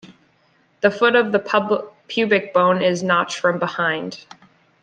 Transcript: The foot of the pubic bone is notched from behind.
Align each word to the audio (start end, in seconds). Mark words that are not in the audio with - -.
The 0.81 0.89
foot 0.89 1.15
of 1.15 1.31
the 1.31 1.85
pubic 2.07 2.55
bone 2.55 2.81
is 2.81 3.03
notched 3.03 3.37
from 3.37 3.59
behind. 3.59 4.25